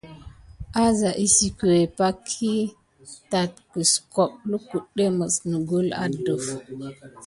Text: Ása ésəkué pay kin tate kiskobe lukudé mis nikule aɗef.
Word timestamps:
Ása 0.83 1.09
ésəkué 1.23 1.79
pay 1.97 2.15
kin 2.27 2.69
tate 3.31 3.59
kiskobe 3.71 4.35
lukudé 4.49 5.05
mis 5.17 5.35
nikule 5.49 5.91
aɗef. 6.03 6.43